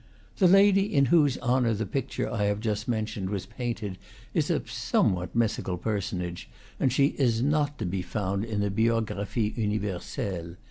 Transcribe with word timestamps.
The 0.37 0.47
lady 0.47 0.91
in 0.91 1.05
whose 1.13 1.37
honor 1.43 1.75
the 1.75 1.85
picture 1.85 2.27
I 2.27 2.45
have 2.45 2.59
just 2.59 2.87
men 2.87 3.05
tioned 3.05 3.29
was 3.29 3.45
painted 3.45 3.99
is 4.33 4.49
a 4.49 4.63
somewhat 4.67 5.35
mythical 5.35 5.77
personage, 5.77 6.49
and 6.79 6.91
she 6.91 7.09
is 7.19 7.43
not 7.43 7.77
to 7.77 7.85
be 7.85 8.01
found 8.01 8.43
in 8.43 8.61
the 8.61 8.71
"Biographie 8.71 9.55
Uni 9.55 9.77
verselle." 9.77 10.55